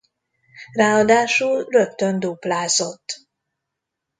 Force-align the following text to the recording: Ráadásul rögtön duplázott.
Ráadásul 0.73 1.65
rögtön 1.69 2.19
duplázott. 2.19 3.21